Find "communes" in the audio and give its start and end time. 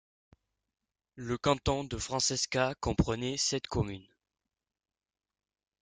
3.67-4.09